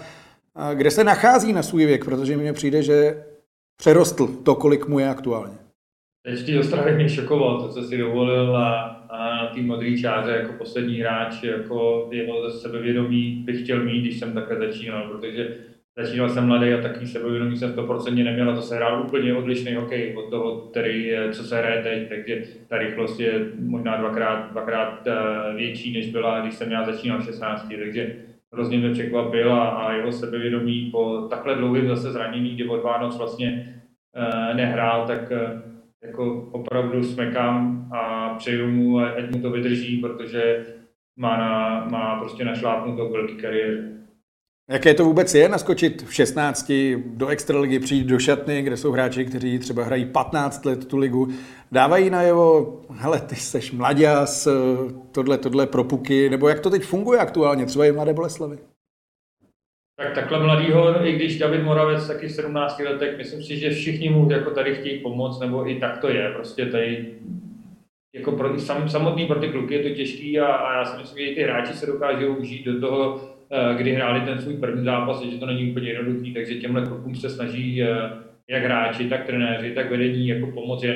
[0.54, 3.24] a kde se nachází na svůj věk, protože mi přijde, že
[3.76, 5.54] přerostl to, kolik mu je aktuálně.
[6.22, 10.30] Teď té Ostravě mě šokoval to, co si dovolil a, a na tým modrý čáře
[10.30, 15.56] jako poslední hráč, jako jeho sebevědomí bych chtěl mít, když jsem takhle začínal, protože
[15.98, 19.74] Začínal jsem mladý a taky sebevědomí jsem 100% neměl a to se hrál úplně odlišný
[19.74, 25.06] hokej od toho, který, co se hraje teď, takže ta rychlost je možná dvakrát, dvakrát
[25.06, 28.16] eh, větší, než byla, když jsem já začínal v 16, takže
[28.52, 33.18] hrozně mě překvapil a, a jeho sebevědomí po takhle dlouhém zase zranění, kdy od Vánoc
[33.18, 33.74] vlastně
[34.16, 35.32] uh, nehrál, tak
[36.04, 40.66] jako opravdu smekám a přeju mu, ať mu to vydrží, protože
[41.16, 43.94] má, na, má prostě našlápnutou velký kariéru.
[44.70, 46.72] Jaké to vůbec je naskočit v 16
[47.06, 51.28] do extraligy, přijít do šatny, kde jsou hráči, kteří třeba hrají 15 let tu ligu,
[51.72, 54.48] dávají najevo, hele, ty seš mladěs,
[55.12, 58.58] tohle, tohle propuky, nebo jak to teď funguje aktuálně, třeba i v Mladé Boleslavy?
[59.96, 64.30] Tak takhle mladýho, i když David Moravec taky 17 letech, myslím si, že všichni mu
[64.30, 66.30] jako tady chtějí pomoct, nebo i tak to je.
[66.30, 67.14] Prostě tady
[68.14, 71.18] jako pro, sam, samotný pro ty kluky je to těžký a, a já si myslím,
[71.18, 73.33] že i ty hráči se dokážou užít do toho,
[73.76, 77.30] kdy hráli ten svůj první zápas, že to není úplně jednoduchý, takže těmhle klukům se
[77.30, 77.88] snaží eh,
[78.48, 80.94] jak hráči, tak trenéři, tak vedení jako pomoci,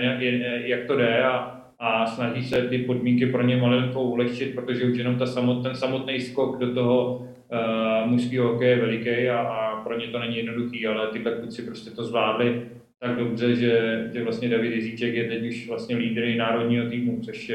[0.64, 4.98] jak to jde a, a snaží se ty podmínky pro ně malinko ulehčit, protože už
[4.98, 9.84] jenom ta samot, ten samotný skok do toho uh, mužského hokeje je veliký a, a
[9.84, 12.62] pro ně to není jednoduchý, ale tyhle kluci prostě to zvládli
[13.00, 17.52] tak dobře, že, že vlastně David Jezíček je teď už vlastně lídry národního týmu, což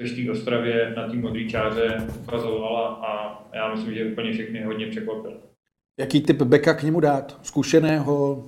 [0.00, 4.62] což v té Ostravě na té modrý čáře ukazovala a já myslím, že úplně všechny
[4.62, 5.40] hodně překvapil.
[6.00, 7.38] Jaký typ beka k němu dát?
[7.42, 8.44] Zkušeného?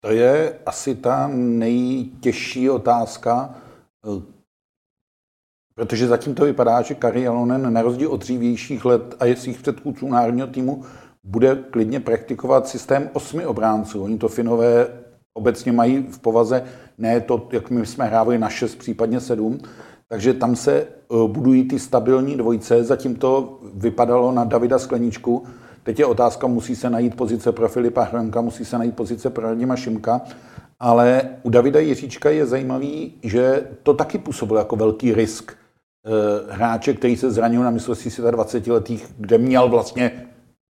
[0.00, 3.54] To je asi ta nejtěžší otázka,
[5.74, 10.08] protože zatím to vypadá, že Kari Alonen na rozdíl od dřívějších let a svých předchůdců
[10.08, 10.84] národního týmu
[11.24, 14.02] bude klidně praktikovat systém osmi obránců.
[14.02, 14.88] Oni to Finové
[15.34, 16.64] obecně mají v povaze
[16.98, 19.58] ne to, jak my jsme hrávali na šest, případně sedm,
[20.08, 20.86] takže tam se eh,
[21.26, 25.44] budují ty stabilní dvojce, zatím to vypadalo na Davida Skleničku.
[25.82, 29.42] Teď je otázka, musí se najít pozice pro Filipa Hranka, musí se najít pozice pro
[29.46, 30.20] Radima Šimka,
[30.80, 35.52] ale u Davida Jiříčka je zajímavý, že to taky působilo jako velký risk.
[36.06, 40.26] Eh, hráče, který se zranil na mistrovství světa 20 letých, kde měl vlastně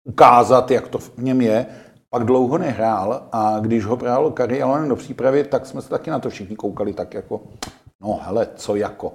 [0.05, 1.67] ukázat, jak to v něm je,
[2.11, 6.11] pak dlouho nehrál a když ho bral Kari Alonen do přípravy, tak jsme se taky
[6.11, 7.41] na to všichni koukali tak jako
[8.01, 9.15] No hele, co jako.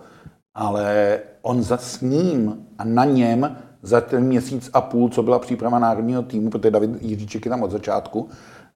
[0.53, 5.39] Ale on za s ním a na něm za ten měsíc a půl, co byla
[5.39, 8.29] příprava národního týmu, protože David Jiříček je tam od začátku,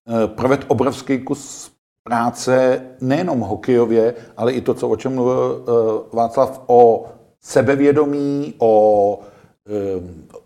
[0.08, 1.72] eh, proved obrovský kus
[2.04, 7.06] práce nejenom hokejově, ale i to, co, o čem mluvil eh, Václav, o
[7.42, 9.20] sebevědomí, o
[9.68, 10.02] eh,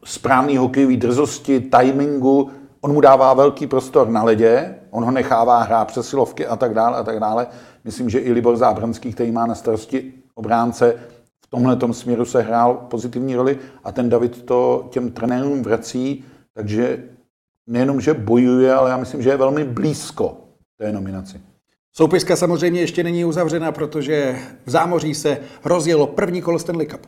[0.05, 2.49] správný hokejový drzosti, timingu.
[2.81, 6.97] On mu dává velký prostor na ledě, on ho nechává hrát přesilovky a tak dále
[6.97, 7.47] a tak dále.
[7.83, 10.95] Myslím, že i Libor Zábranský, který má na starosti obránce,
[11.45, 17.03] v tomhle směru se hrál pozitivní roli a ten David to těm trenérům vrací, takže
[17.67, 20.37] nejenom, že bojuje, ale já myslím, že je velmi blízko
[20.77, 21.41] té nominaci.
[21.93, 27.07] Soupiska samozřejmě ještě není uzavřena, protože v zámoří se rozjelo první kolo Stanley Cup.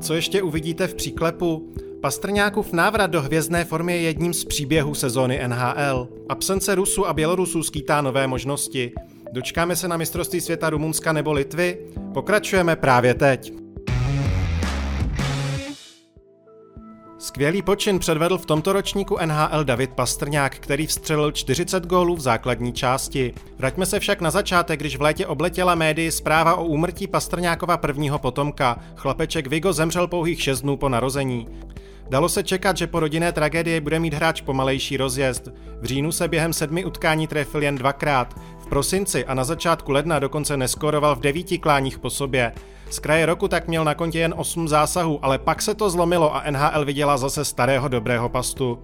[0.00, 1.74] Co ještě uvidíte v příklepu?
[2.02, 6.08] Pastrňákův návrat do hvězdné formy je jedním z příběhů sezóny NHL.
[6.28, 8.92] Absence Rusů a Bělorusů skýtá nové možnosti.
[9.32, 11.78] Dočkáme se na mistrovství světa Rumunska nebo Litvy?
[12.14, 13.52] Pokračujeme právě teď.
[17.18, 22.72] Skvělý počin předvedl v tomto ročníku NHL David Pastrňák, který vstřelil 40 gólů v základní
[22.72, 23.34] části.
[23.58, 28.18] Vraťme se však na začátek, když v létě obletěla médii zpráva o úmrtí Pastrňákova prvního
[28.18, 28.78] potomka.
[28.96, 31.48] Chlapeček Vigo zemřel pouhých 6 dnů po narození.
[32.12, 35.48] Dalo se čekat, že po rodinné tragédii bude mít hráč pomalejší rozjezd.
[35.80, 38.34] V říjnu se během sedmi utkání trefil jen dvakrát.
[38.58, 42.52] V prosinci a na začátku ledna dokonce neskoroval v devíti kláních po sobě.
[42.90, 46.36] Z kraje roku tak měl na kontě jen 8 zásahů, ale pak se to zlomilo
[46.36, 48.78] a NHL viděla zase starého dobrého pastu.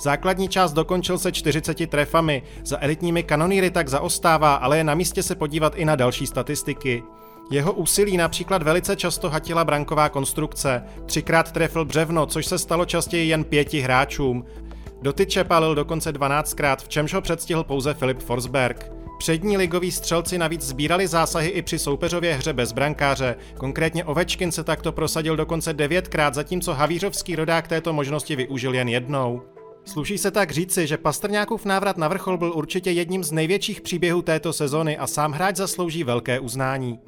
[0.00, 5.22] Základní část dokončil se 40 trefami, za elitními kanonýry tak zaostává, ale je na místě
[5.22, 7.02] se podívat i na další statistiky.
[7.52, 13.28] Jeho úsilí například velice často hatila branková konstrukce, třikrát trefil břevno, což se stalo častěji
[13.28, 14.44] jen pěti hráčům.
[15.02, 18.92] Do tyče palil dokonce 12krát, v čemž ho předstihl pouze Filip Forsberg.
[19.18, 23.36] Přední ligoví střelci navíc sbírali zásahy i při soupeřově hře bez brankáře.
[23.56, 29.42] Konkrétně Ovečkin se takto prosadil dokonce devětkrát, zatímco Havířovský rodák této možnosti využil jen jednou.
[29.84, 34.22] Sluší se tak říci, že Pastrňákův návrat na vrchol byl určitě jedním z největších příběhů
[34.22, 36.98] této sezony a sám hráč zaslouží velké uznání.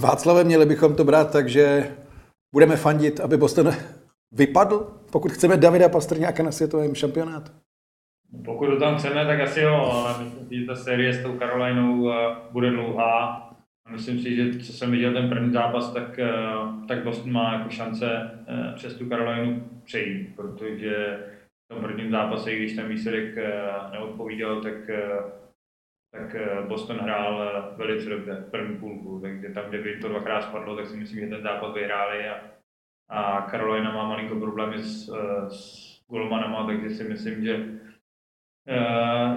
[0.00, 1.90] Václave, měli bychom to brát tak, že
[2.54, 3.70] budeme fandit, aby Boston
[4.32, 7.52] vypadl, pokud chceme Davida Pastrňáka na světovém šampionátu?
[8.44, 11.32] Pokud to tam chceme, tak asi jo, ale myslím si, že ta série s tou
[11.32, 12.12] Karolajnou uh,
[12.50, 13.48] bude dlouhá.
[13.90, 17.70] Myslím si, že co jsem viděl ten první zápas, tak, uh, tak Boston má jako
[17.70, 21.18] šance uh, přes tu Karolajnu přejít, protože
[21.64, 23.36] v tom prvním zápase, když ten výsledek
[23.92, 24.74] neodpovídal, tak
[26.12, 26.36] tak
[26.68, 30.96] Boston hrál velice dobře první půlku, takže tam, kde by to dvakrát spadlo, tak si
[30.96, 32.40] myslím, že ten zápas vyhráli a,
[33.08, 35.10] a Carolina má malinko problémy s,
[35.48, 37.82] s golmanama, takže si myslím, že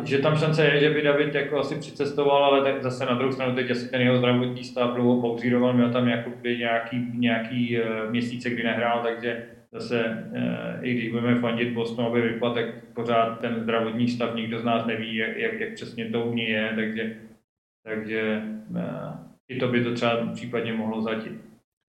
[0.04, 3.32] že tam šance je, že by David jako asi přicestoval, ale tak zase na druhou
[3.32, 8.50] stranu teď asi ten jeho zdravotní stav dlouho pouzíroval, měl tam jakoby nějaký, nějaký měsíce,
[8.50, 13.60] kdy nehrál, takže zase uh, i když budeme fandit Bostonu, aby vypadl, tak pořád ten
[13.60, 17.16] zdravotní stav nikdo z nás neví, jak, jak, jak přesně to u ní je, takže,
[17.84, 18.42] takže
[19.48, 21.34] i to by to třeba případně mohlo zatit.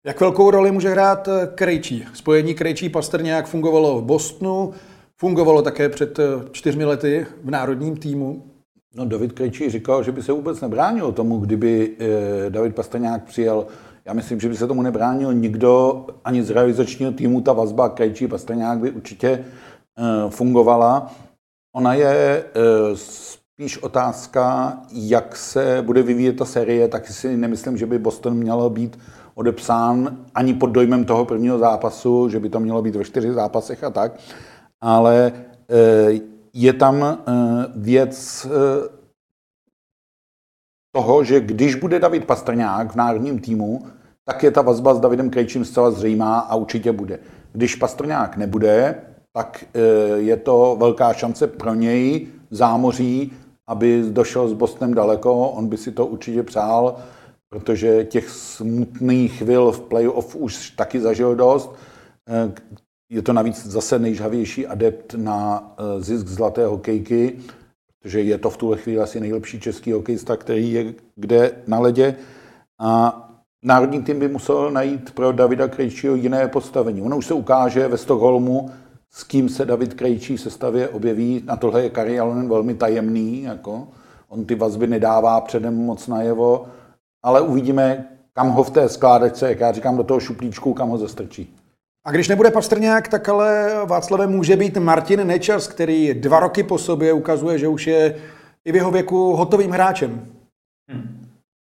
[0.05, 2.05] Jak velkou roli může hrát Krejčí?
[2.13, 4.73] Spojení Krejčí Pastrňák fungovalo v Bostonu,
[5.21, 8.43] Fungovalo také před eh, čtyřmi lety v národním týmu.
[8.95, 13.67] No, David Krejčí říkal, že by se vůbec nebránil tomu, kdyby eh, David Pastrňák přijel.
[14.05, 17.41] Já myslím, že by se tomu nebránil nikdo, ani z realizačního týmu.
[17.41, 21.11] Ta vazba Krejčí Pastrňák by určitě eh, fungovala.
[21.75, 22.43] Ona je
[22.93, 28.69] spíš otázka, jak se bude vyvíjet ta série, tak si nemyslím, že by Boston měl
[28.69, 28.99] být
[29.35, 33.83] odepsán ani pod dojmem toho prvního zápasu, že by to mělo být ve čtyři zápasech
[33.83, 34.19] a tak
[34.81, 35.31] ale
[35.69, 36.19] eh,
[36.53, 37.33] je tam eh,
[37.75, 39.00] věc eh,
[40.91, 43.85] toho, že když bude David Pastrňák v národním týmu,
[44.25, 47.19] tak je ta vazba s Davidem Krejčím zcela zřejmá a určitě bude.
[47.53, 48.95] Když Pastrňák nebude,
[49.33, 49.65] tak
[50.15, 53.33] je to velká šance pro něj zámoří,
[53.67, 55.49] aby došel s Bostonem daleko.
[55.49, 56.95] On by si to určitě přál,
[57.49, 61.75] protože těch smutných chvil v playoff už taky zažil dost.
[63.09, 67.37] Je to navíc zase nejžhavější adept na eh, zisk zlaté hokejky,
[68.01, 72.15] protože je to v tuhle chvíli asi nejlepší český hokejista, který je kde na ledě.
[72.79, 73.21] A
[73.63, 77.01] národní tým by musel najít pro Davida Krejčího jiné postavení.
[77.01, 78.71] Ono už se ukáže ve Stockholmu,
[79.09, 81.43] s kým se David Krejčí sestavě objeví.
[81.45, 83.43] Na tohle je Kari Alonen velmi tajemný.
[83.43, 83.87] Jako.
[84.29, 86.65] On ty vazby nedává předem moc najevo,
[87.23, 90.97] ale uvidíme, kam ho v té skládačce, jak já říkám, do toho šuplíčku, kam ho
[90.97, 91.55] zastrčí.
[92.05, 96.77] A když nebude Pastrňák, tak ale Václave může být Martin Nečas, který dva roky po
[96.77, 98.15] sobě ukazuje, že už je
[98.65, 100.25] i v jeho věku hotovým hráčem.
[100.89, 101.27] Hmm.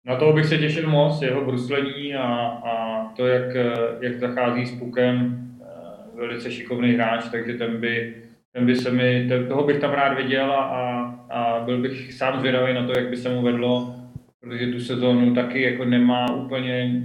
[0.06, 3.56] Na toho bych se těšil moc, jeho bruslení a, a to, jak,
[4.02, 8.16] jak zachází s pukem, eh, velice šikovný hráč, takže ten by,
[8.52, 12.74] ten by se mi, toho bych tam rád viděl a, a byl bych sám zvědavý
[12.74, 13.96] na to, jak by se mu vedlo,
[14.42, 17.04] protože tu sezónu taky jako nemá úplně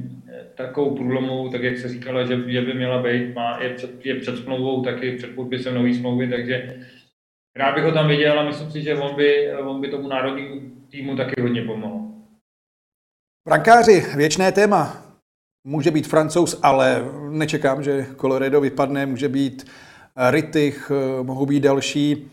[0.54, 4.20] takovou průlomovou, tak jak se říkalo, že, že by měla být, má, je, před, je
[4.20, 6.86] před smlouvou, taky před podpisem nový smlouvy, takže
[7.56, 10.60] rád bych ho tam viděl a myslím si, že on by, on by tomu národnímu
[10.90, 12.08] týmu taky hodně pomohl.
[13.48, 15.02] Brankáři, věčné téma.
[15.66, 19.70] Může být francouz, ale nečekám, že Colorado vypadne, může být
[20.30, 22.30] Rittich, mohou být další.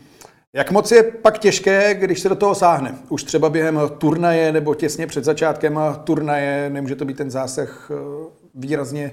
[0.54, 2.98] Jak moc je pak těžké, když se do toho sáhne?
[3.08, 7.94] Už třeba během turnaje nebo těsně před začátkem turnaje, nemůže to být ten zásah eh,
[8.54, 9.12] výrazně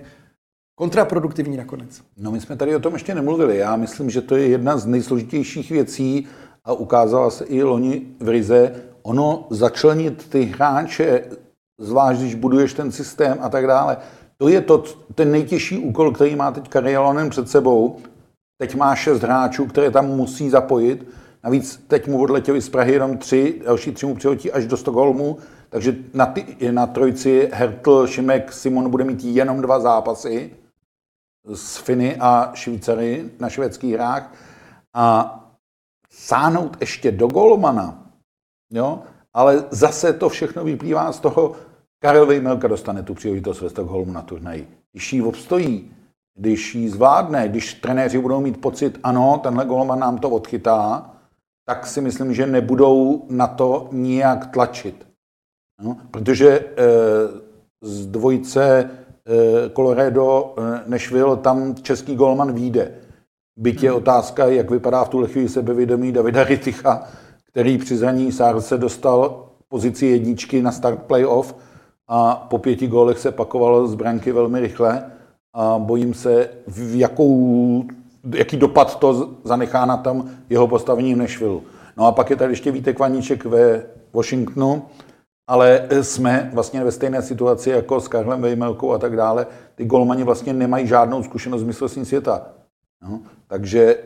[0.75, 2.01] kontraproduktivní nakonec?
[2.17, 3.57] No my jsme tady o tom ještě nemluvili.
[3.57, 6.27] Já myslím, že to je jedna z nejsložitějších věcí
[6.65, 8.75] a ukázala se i loni v Rize.
[9.01, 11.23] Ono začlenit ty hráče,
[11.79, 13.97] zvlášť když buduješ ten systém a tak dále,
[14.37, 14.83] to je to,
[15.15, 17.97] ten nejtěžší úkol, který má teď Karialonen před sebou.
[18.61, 21.07] Teď má šest hráčů, které tam musí zapojit
[21.47, 25.37] Navíc teď mu odletěli z Prahy jenom tři, další tři mu přiletí až do Stockholmu,
[25.69, 30.51] takže na, ty, na trojci Hertl, Šimek, Simon bude mít jenom dva zápasy
[31.53, 34.33] s Finy a Švýcary na švédských hrách
[34.93, 35.39] a
[36.11, 38.11] sáhnout ještě do Golmana,
[38.71, 38.99] jo?
[39.33, 41.55] ale zase to všechno vyplývá z toho,
[41.99, 44.67] Karel Vejmelka dostane tu příležitost ve Stockholmu na turnaji.
[44.91, 45.91] Když ji obstojí,
[46.35, 51.13] když ji zvládne, když trenéři budou mít pocit, ano, tenhle golman nám to odchytá,
[51.69, 55.07] tak si myslím, že nebudou na to nijak tlačit.
[55.83, 56.63] No, protože e,
[57.81, 58.89] z dvojice e,
[59.69, 62.91] Colorado e, Nashville tam český golman výjde.
[63.59, 63.97] Byť je hmm.
[63.97, 67.07] otázka, jak vypadá v tuhle chvíli sebevědomí Davida Riticha,
[67.45, 71.55] který při zraní se dostal pozici jedničky na start playoff
[72.07, 75.11] a po pěti gólech se pakoval z branky velmi rychle
[75.53, 77.83] a bojím se, v jakou
[78.33, 81.59] jaký dopad to zanechá na tom jeho postavení v Nashville.
[81.97, 84.85] No a pak je tady ještě Vítek Vaníček ve Washingtonu,
[85.49, 89.47] ale jsme vlastně ve stejné situaci jako s Karlem Vejmelkou a tak dále.
[89.75, 92.47] Ty golmani vlastně nemají žádnou zkušenost z mistrovství světa.
[93.03, 93.97] No, takže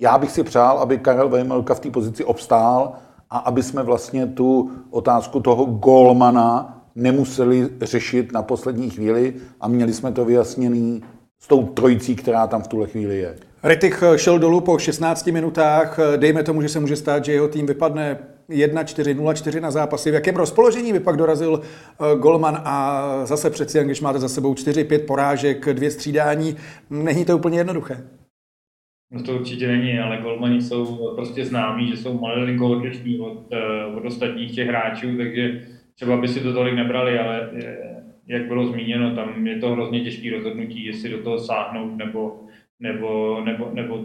[0.00, 2.92] já bych si přál, aby Karel Vejmelka v té pozici obstál
[3.30, 9.92] a aby jsme vlastně tu otázku toho golmana nemuseli řešit na poslední chvíli a měli
[9.92, 11.02] jsme to vyjasněný
[11.42, 13.36] s tou trojicí, která tam v tuhle chvíli je.
[13.62, 15.98] Rittich šel dolů po 16 minutách.
[16.16, 20.10] Dejme tomu, že se může stát, že jeho tým vypadne 1-4, 0-4 na zápasy.
[20.10, 24.54] V jakém rozpoložení by pak dorazil eh, Golman a zase přeci, když máte za sebou
[24.54, 26.56] 4-5 porážek, dvě střídání,
[26.90, 28.06] není to úplně jednoduché.
[29.12, 33.84] No to určitě není, ale golmani jsou prostě známí, že jsou malinko odlišní od, eh,
[33.96, 35.60] od ostatních těch hráčů, takže
[35.94, 37.50] třeba by si to tolik nebrali, ale
[38.32, 42.40] jak bylo zmíněno, tam je to hrozně těžké rozhodnutí, jestli do toho sáhnout nebo,
[42.80, 44.04] nebo, nebo, nebo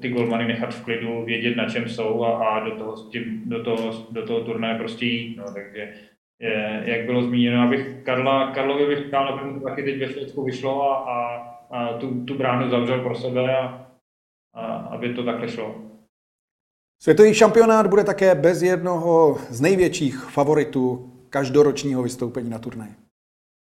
[0.00, 2.94] ty golmany nechat v klidu, vědět, na čem jsou a, a do, toho,
[3.44, 5.36] do, toho, do toho turnaje prostě jít.
[5.36, 5.94] No, takže
[6.40, 10.44] je, jak bylo zmíněno, abych Karla, Karlovi bych chtěl, aby mu taky teď ve Švédsku
[10.44, 11.36] vyšlo a, a,
[11.70, 13.88] a tu, tu bránu zavřel pro sebe a,
[14.54, 15.74] a aby to takhle šlo.
[17.02, 23.05] Světový šampionát bude také bez jednoho z největších favoritů každoročního vystoupení na turnaji.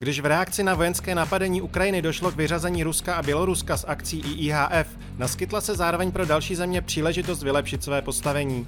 [0.03, 4.19] Když v reakci na vojenské napadení Ukrajiny došlo k vyřazení Ruska a Běloruska z akcí
[4.19, 4.87] IIHF,
[5.19, 8.67] naskytla se zároveň pro další země příležitost vylepšit své postavení.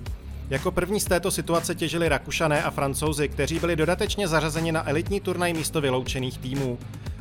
[0.51, 5.20] Jako první z této situace těžili Rakušané a Francouzi, kteří byli dodatečně zařazeni na elitní
[5.20, 6.79] turnaj místo vyloučených týmů.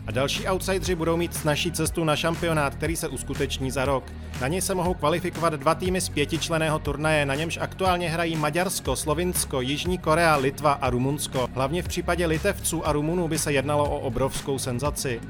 [0.07, 4.03] A další outsidři budou mít snažší cestu na šampionát, který se uskuteční za rok.
[4.41, 8.95] Na něj se mohou kvalifikovat dva týmy z pětičleného turnaje, na němž aktuálně hrají Maďarsko,
[8.95, 11.49] Slovinsko, Jižní Korea, Litva a Rumunsko.
[11.53, 15.21] Hlavně v případě Litevců a Rumunů by se jednalo o obrovskou senzaci.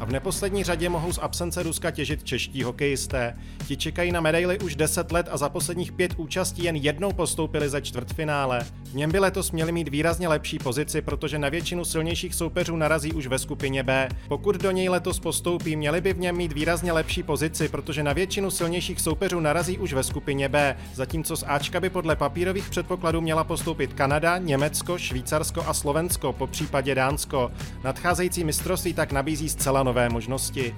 [0.00, 3.36] A v neposlední řadě mohou z absence Ruska těžit čeští hokejisté.
[3.66, 7.68] Ti čekají na medaily už 10 let a za posledních pět účastí jen jednou postoupili
[7.68, 8.66] ze čtvrtfinále.
[8.84, 13.12] V něm by letos měli mít výrazně lepší pozici, protože na většinu silnějších soupeřů narazí
[13.12, 14.08] už ve skupině B.
[14.28, 18.12] Pokud do něj letos postoupí, měli by v něm mít výrazně lepší pozici, protože na
[18.12, 23.20] většinu silnějších soupeřů narazí už ve skupině B, zatímco z Ačka by podle papírových předpokladů
[23.20, 27.50] měla postoupit Kanada, Německo, Švýcarsko a Slovensko, po případě Dánsko.
[27.84, 30.74] Nadcházející mistrovství tak nabízí zcela nové možnosti.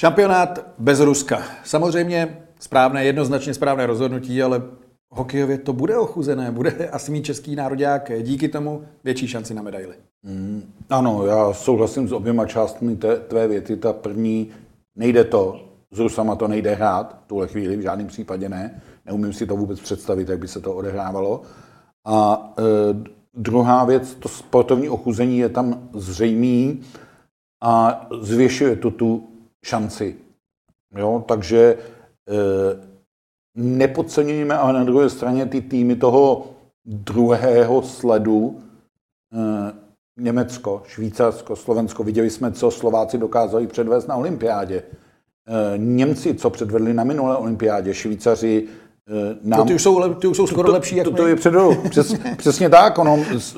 [0.00, 1.42] Šampionát bez Ruska.
[1.64, 4.62] Samozřejmě správné, jednoznačně správné rozhodnutí, ale
[5.10, 9.94] hokejově to bude ochuzené, bude asi mít český národák díky tomu větší šanci na medaily.
[10.22, 13.76] Mm, ano, já souhlasím s oběma částmi té, tvé věty.
[13.76, 14.50] Ta první,
[14.96, 18.82] nejde to, s Rusama to nejde hrát, v tuhle chvíli v žádném případě ne.
[19.06, 21.42] Neumím si to vůbec představit, jak by se to odehrávalo.
[22.06, 22.62] A e,
[23.36, 26.82] Druhá věc, to sportovní ochuzení je tam zřejmý
[27.62, 29.28] a zvěšuje to tu
[29.64, 30.16] šanci.
[30.96, 31.24] Jo?
[31.28, 31.78] Takže e,
[33.54, 36.46] nepodceňujeme ale na druhé straně ty týmy toho
[36.84, 38.60] druhého sledu,
[39.32, 39.84] e,
[40.20, 44.82] Německo, Švýcarsko, Slovensko, viděli jsme, co Slováci dokázali předvést na olympiádě.
[45.46, 48.68] Eh, Němci, co předvedli na minulé olympiádě, Švýcaři,
[49.42, 49.60] nám...
[49.60, 51.76] To ty už jsou, ty už jsou skoro to, lepší, jak to, to je předu,
[51.90, 52.98] přes, přesně tak.
[52.98, 53.56] Ono, eh,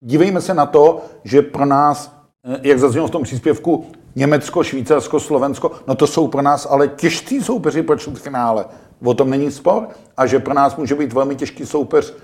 [0.00, 2.16] dívejme se na to, že pro nás,
[2.62, 7.40] jak zaznělo v tom příspěvku, Německo, Švýcarsko, Slovensko, no to jsou pro nás ale těžcí
[7.40, 8.64] soupeři pro čtvrtfinále.
[9.04, 9.88] O tom není spor.
[10.16, 12.14] A že pro nás může být velmi těžký soupeř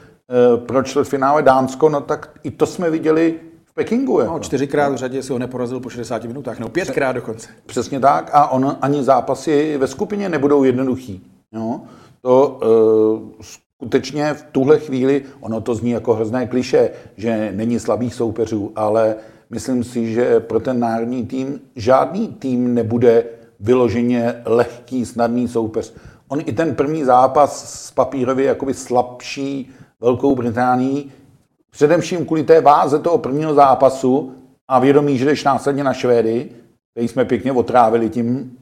[0.66, 3.34] pro čtvrtfinále Dánsko, no tak i to jsme viděli
[3.78, 4.20] Pekingu.
[4.20, 4.32] Jako.
[4.32, 7.48] No, čtyřikrát v řadě si ho neporazil po 60 minutách, no pětkrát dokonce.
[7.66, 11.37] Přesně tak a on ani zápasy ve skupině nebudou jednoduchý.
[11.54, 11.80] Jo?
[12.20, 18.14] To uh, skutečně v tuhle chvíli, ono to zní jako hrozné kliše, že není slabých
[18.14, 19.16] soupeřů, ale
[19.50, 23.24] myslím si, že pro ten národní tým žádný tým nebude
[23.60, 25.94] vyloženě lehký, snadný soupeř.
[26.28, 29.70] On i ten první zápas s papírově jakoby slabší
[30.00, 31.12] Velkou Británií
[31.70, 34.34] Především kvůli té váze toho prvního zápasu
[34.68, 36.50] a vědomí, že jdeš následně na Švédy,
[36.90, 38.56] který jsme pěkně otrávili tím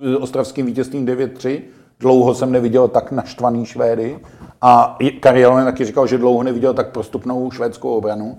[0.00, 1.62] e, ostravským vítězstvím 9-3.
[2.00, 4.18] Dlouho jsem neviděl tak naštvaný Švédy.
[4.60, 8.38] A Kariel taky říkal, že dlouho neviděl tak prostupnou švédskou obranu.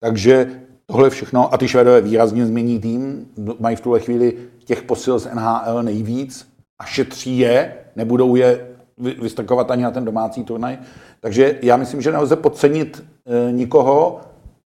[0.00, 3.26] Takže tohle všechno, a ty Švédové výrazně změní tým,
[3.58, 4.34] mají v tuhle chvíli
[4.64, 6.48] těch posil z NHL nejvíc
[6.78, 10.78] a šetří je, nebudou je vystrkovat ani na ten domácí turnaj.
[11.20, 14.20] Takže já myslím, že nelze podcenit e, nikoho.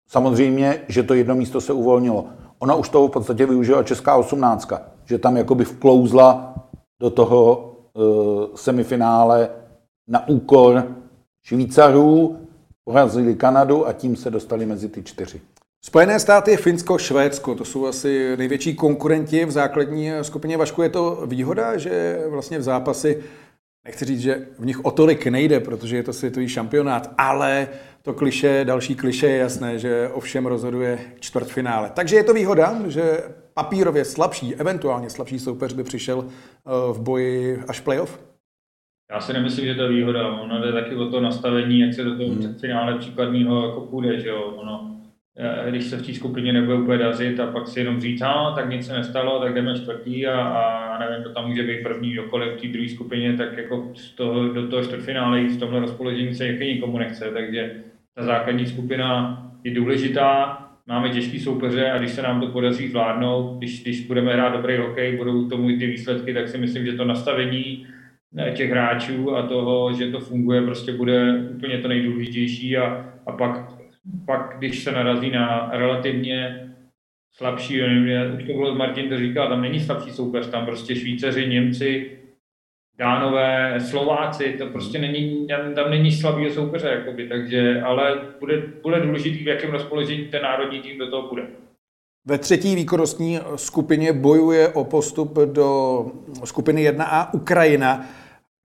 [0.09, 2.27] Samozřejmě, že to jedno místo se uvolnilo.
[2.59, 6.55] Ona už toho v podstatě využila Česká osmnáctka, že tam jakoby vklouzla
[7.01, 7.73] do toho
[8.55, 9.51] semifinále
[10.09, 10.97] na úkor
[11.43, 12.39] Švýcarů,
[12.85, 15.41] porazili Kanadu a tím se dostali mezi ty čtyři.
[15.85, 20.57] Spojené státy, Finsko, Švédsko, to jsou asi největší konkurenti v základní skupině.
[20.57, 23.23] Vašku, je to výhoda, že vlastně v zápasy
[23.87, 27.69] nechci říct, že v nich o tolik nejde, protože je to světový šampionát, ale
[28.03, 31.91] to kliše, další kliše je jasné, že ovšem rozhoduje čtvrtfinále.
[31.95, 33.21] Takže je to výhoda, že
[33.55, 38.21] papírově slabší, eventuálně slabší soupeř by přišel eh, v boji až playoff?
[39.13, 40.29] Já si nemyslím, že to je výhoda.
[40.29, 42.55] Ono jde taky o to nastavení, jak se do toho hmm.
[42.55, 44.21] finále příkladního jako půjde.
[44.21, 44.43] Že jo?
[44.43, 44.96] Ono,
[45.71, 48.71] když se v té skupině nebude úplně dařit a pak si jenom říct, no, tak
[48.71, 52.53] nic se nestalo, tak jdeme čtvrtý a, a nevím, to tam může být první kdokoliv
[52.53, 56.35] v té druhé skupině, tak jako z toho, do toho čtvrtfinále jít v tomhle rozpoložení
[56.35, 57.75] se jaký nikomu nechce, takže
[58.15, 63.59] ta základní skupina je důležitá, máme těžký soupeře a když se nám to podaří zvládnout,
[63.59, 66.93] když, když budeme hrát dobrý hokej, budou tomu i ty výsledky, tak si myslím, že
[66.93, 67.87] to nastavení
[68.39, 73.33] eh, těch hráčů a toho, že to funguje, prostě bude úplně to nejdůležitější a, a
[73.33, 73.76] pak
[74.27, 76.69] pak, když se narazí na relativně
[77.37, 77.83] slabší,
[78.37, 82.19] už to bylo, Martin to říkal, tam není slabší soupeř, tam prostě Švýceři, Němci,
[82.99, 89.45] Dánové, Slováci, to prostě není, tam není slabý soupeře, jakoby, takže, ale bude, bude důležitý,
[89.45, 91.47] v jakém rozpoložení ten národní tým do toho bude.
[92.29, 96.07] Ve třetí výkonnostní skupině bojuje o postup do
[96.45, 98.07] skupiny 1A Ukrajina.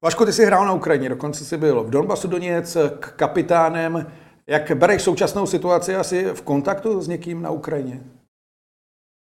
[0.04, 4.12] Vaško, ty jsi hrál na Ukrajině, dokonce jsi byl v Donbasu Doněc k kapitánem.
[4.48, 8.00] Jak bereš současnou situaci asi v kontaktu s někým na Ukrajině?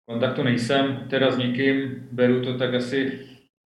[0.03, 3.28] V kontaktu nejsem, teda s někým, beru to tak asi,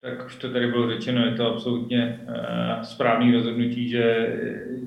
[0.01, 4.37] tak už to tady bylo řečeno, je to absolutně uh, správný rozhodnutí, že,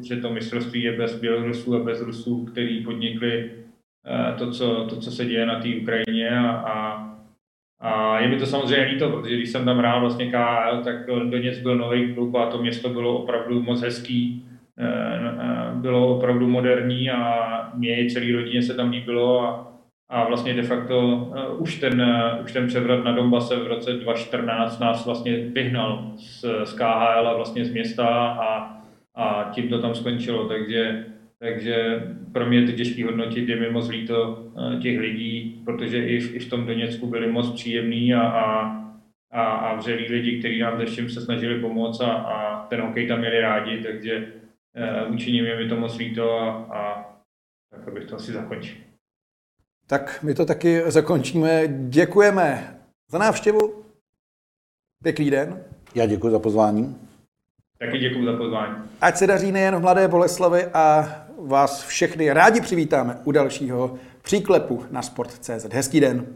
[0.02, 5.00] že to mistrovství je bez Bělorusů a bez Rusů, který podnikli uh, to, co, to,
[5.00, 7.05] co se děje na té Ukrajině a, a
[7.84, 11.59] a je mi to samozřejmě líto, protože když jsem tam hrál vlastně KHL, tak Doněc
[11.59, 14.48] byl nový klub a to město bylo opravdu moc hezký.
[14.78, 19.72] Eh, bylo opravdu moderní a mě i celý rodině se tam líbilo a,
[20.08, 23.92] a vlastně de facto uh, už ten, uh, už ten převrat na Donbase v roce
[23.92, 28.80] 2014 nás vlastně vyhnal z, z KHL a vlastně z města a,
[29.14, 31.04] a tím to tam skončilo, takže,
[31.38, 32.02] takže
[32.32, 34.38] pro mě je to těžké hodnotit, je mi moc líto
[34.82, 38.76] těch lidí, protože i v, i v tom Doněcku byli moc příjemní a, a,
[39.30, 43.08] a, a vřelí lidi, kteří nám se všem se snažili pomoct a, a ten hokej
[43.08, 44.26] tam měli rádi, takže
[44.76, 47.04] Eh, vůči nim je mi to moc líto a, a
[47.70, 48.76] tak bych to asi zakončil.
[49.86, 51.62] Tak my to taky zakončíme.
[51.68, 53.84] Děkujeme za návštěvu.
[55.02, 55.64] Pěkný den.
[55.94, 56.96] Já děkuji za pozvání.
[57.78, 58.74] Taky děkuji za pozvání.
[59.00, 61.04] Ať se daří nejen v Mladé Boleslavy a
[61.38, 65.64] vás všechny rádi přivítáme u dalšího příklepu na Sport.cz.
[65.72, 66.26] Hezký den.